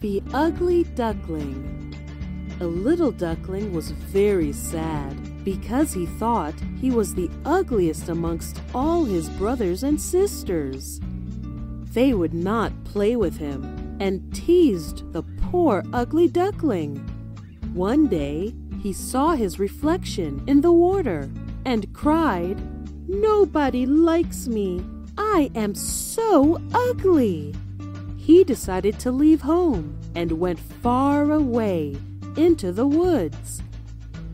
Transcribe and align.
The 0.00 0.22
Ugly 0.32 0.84
Duckling 0.94 1.92
A 2.60 2.64
little 2.64 3.10
duckling 3.10 3.72
was 3.72 3.90
very 3.90 4.52
sad 4.52 5.44
because 5.44 5.92
he 5.92 6.06
thought 6.06 6.54
he 6.80 6.92
was 6.92 7.16
the 7.16 7.28
ugliest 7.44 8.08
amongst 8.08 8.60
all 8.72 9.04
his 9.04 9.28
brothers 9.30 9.82
and 9.82 10.00
sisters. 10.00 11.00
They 11.94 12.14
would 12.14 12.32
not 12.32 12.84
play 12.84 13.16
with 13.16 13.38
him 13.38 13.98
and 13.98 14.32
teased 14.32 15.12
the 15.12 15.24
poor 15.50 15.82
ugly 15.92 16.28
duckling. 16.28 16.98
One 17.74 18.06
day 18.06 18.54
he 18.80 18.92
saw 18.92 19.32
his 19.32 19.58
reflection 19.58 20.44
in 20.46 20.60
the 20.60 20.70
water 20.70 21.28
and 21.64 21.92
cried, 21.92 22.56
Nobody 23.08 23.84
likes 23.84 24.46
me. 24.46 24.80
I 25.16 25.50
am 25.56 25.74
so 25.74 26.62
ugly. 26.72 27.52
He 28.28 28.44
decided 28.44 28.98
to 28.98 29.10
leave 29.10 29.40
home 29.40 29.98
and 30.14 30.32
went 30.32 30.58
far 30.58 31.32
away 31.32 31.96
into 32.36 32.72
the 32.72 32.86
woods. 32.86 33.62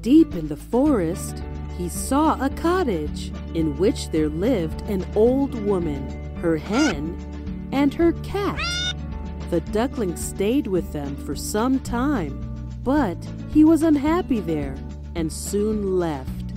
Deep 0.00 0.32
in 0.36 0.46
the 0.46 0.56
forest, 0.56 1.42
he 1.76 1.88
saw 1.88 2.40
a 2.40 2.50
cottage 2.50 3.32
in 3.52 3.76
which 3.78 4.10
there 4.10 4.28
lived 4.28 4.82
an 4.82 5.04
old 5.16 5.56
woman, 5.64 6.08
her 6.36 6.56
hen, 6.56 7.18
and 7.72 7.92
her 7.92 8.12
cat. 8.22 8.60
The 9.50 9.60
duckling 9.60 10.14
stayed 10.14 10.68
with 10.68 10.92
them 10.92 11.16
for 11.26 11.34
some 11.34 11.80
time, 11.80 12.38
but 12.84 13.18
he 13.52 13.64
was 13.64 13.82
unhappy 13.82 14.38
there 14.38 14.76
and 15.16 15.32
soon 15.32 15.98
left. 15.98 16.52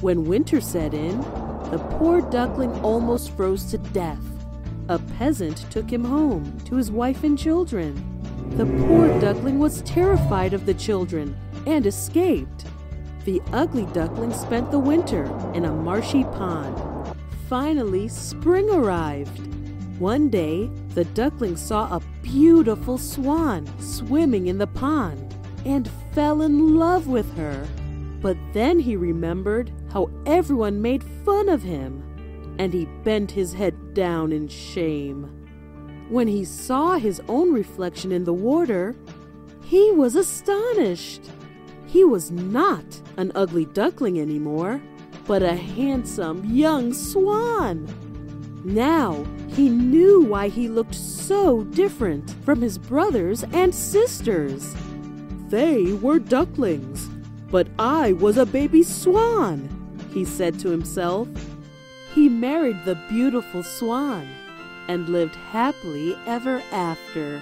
When 0.00 0.26
winter 0.26 0.60
set 0.60 0.94
in, 0.94 1.22
the 1.72 1.84
poor 1.98 2.20
duckling 2.20 2.70
almost 2.84 3.36
froze 3.36 3.64
to 3.72 3.78
death. 3.78 4.37
A 4.88 4.98
peasant 4.98 5.70
took 5.70 5.92
him 5.92 6.02
home 6.02 6.58
to 6.64 6.76
his 6.76 6.90
wife 6.90 7.22
and 7.22 7.38
children. 7.38 7.94
The 8.56 8.64
poor 8.86 9.08
duckling 9.20 9.58
was 9.58 9.82
terrified 9.82 10.54
of 10.54 10.64
the 10.64 10.72
children 10.72 11.36
and 11.66 11.86
escaped. 11.86 12.64
The 13.26 13.42
ugly 13.52 13.84
duckling 13.92 14.32
spent 14.32 14.70
the 14.70 14.78
winter 14.78 15.24
in 15.52 15.66
a 15.66 15.72
marshy 15.72 16.24
pond. 16.24 17.14
Finally, 17.48 18.08
spring 18.08 18.70
arrived. 18.70 19.38
One 19.98 20.30
day, 20.30 20.70
the 20.94 21.04
duckling 21.04 21.58
saw 21.58 21.94
a 21.94 22.02
beautiful 22.22 22.96
swan 22.96 23.68
swimming 23.80 24.46
in 24.46 24.56
the 24.56 24.66
pond 24.66 25.34
and 25.66 25.90
fell 26.14 26.40
in 26.40 26.76
love 26.76 27.08
with 27.08 27.36
her. 27.36 27.66
But 28.22 28.38
then 28.54 28.78
he 28.78 28.96
remembered 28.96 29.70
how 29.92 30.10
everyone 30.24 30.80
made 30.80 31.04
fun 31.24 31.50
of 31.50 31.62
him, 31.62 32.02
and 32.58 32.72
he 32.72 32.86
bent 33.04 33.30
his 33.30 33.52
head 33.52 33.94
down 33.94 34.32
in 34.32 34.48
shame. 34.48 35.34
When 36.08 36.26
he 36.26 36.44
saw 36.44 36.96
his 36.96 37.20
own 37.28 37.52
reflection 37.52 38.12
in 38.12 38.24
the 38.24 38.32
water, 38.32 38.96
he 39.62 39.92
was 39.92 40.16
astonished. 40.16 41.30
He 41.86 42.04
was 42.04 42.30
not 42.30 42.84
an 43.16 43.32
ugly 43.34 43.66
duckling 43.66 44.20
anymore, 44.20 44.80
but 45.26 45.42
a 45.42 45.54
handsome 45.54 46.44
young 46.44 46.92
swan. 46.94 47.86
Now 48.64 49.24
he 49.48 49.68
knew 49.68 50.22
why 50.22 50.48
he 50.48 50.68
looked 50.68 50.94
so 50.94 51.64
different 51.64 52.30
from 52.44 52.60
his 52.60 52.78
brothers 52.78 53.44
and 53.52 53.74
sisters. 53.74 54.74
They 55.48 55.92
were 55.92 56.18
ducklings, 56.18 57.08
but 57.50 57.68
I 57.78 58.12
was 58.14 58.36
a 58.36 58.46
baby 58.46 58.82
swan, 58.82 59.68
he 60.12 60.24
said 60.24 60.58
to 60.60 60.70
himself. 60.70 61.28
He 62.18 62.28
married 62.28 62.84
the 62.84 62.96
beautiful 63.08 63.62
swan 63.62 64.26
and 64.88 65.08
lived 65.08 65.36
happily 65.36 66.18
ever 66.26 66.60
after. 66.72 67.40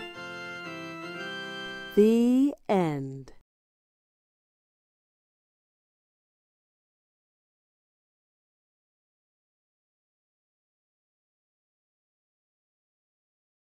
The 1.95 2.53
end. 2.69 3.33